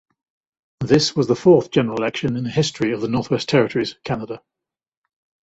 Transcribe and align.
This 0.83 1.15
was 1.15 1.27
the 1.27 1.35
fourth 1.35 1.69
general 1.69 1.95
election 1.99 2.35
in 2.35 2.43
the 2.45 2.49
history 2.49 2.91
of 2.91 3.01
the 3.01 3.07
Northwest 3.07 3.47
Territories, 3.47 3.97
Canada. 4.03 4.41